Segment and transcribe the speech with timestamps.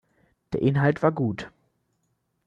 [0.53, 1.51] Der Inhalt war gut.